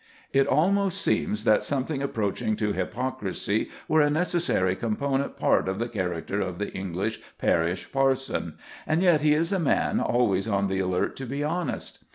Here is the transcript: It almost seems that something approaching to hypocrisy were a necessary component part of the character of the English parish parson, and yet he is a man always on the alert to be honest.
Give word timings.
It 0.33 0.47
almost 0.47 0.99
seems 0.99 1.43
that 1.43 1.61
something 1.63 2.01
approaching 2.01 2.55
to 2.55 2.73
hypocrisy 2.73 3.69
were 3.87 4.01
a 4.01 4.09
necessary 4.09 4.75
component 4.75 5.37
part 5.37 5.69
of 5.69 5.77
the 5.77 5.87
character 5.87 6.41
of 6.41 6.57
the 6.57 6.73
English 6.73 7.19
parish 7.37 7.91
parson, 7.91 8.55
and 8.87 9.03
yet 9.03 9.21
he 9.21 9.35
is 9.35 9.51
a 9.51 9.59
man 9.59 9.99
always 9.99 10.47
on 10.47 10.69
the 10.69 10.79
alert 10.79 11.15
to 11.17 11.27
be 11.27 11.43
honest. 11.43 11.99